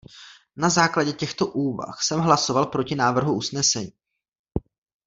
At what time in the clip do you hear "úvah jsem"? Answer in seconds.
1.47-2.19